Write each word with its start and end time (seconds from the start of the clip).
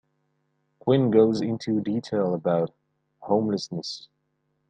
Quinn 0.79 1.11
goes 1.11 1.41
into 1.41 1.79
detail 1.79 2.33
about 2.33 2.73
homelessness. 3.19 4.07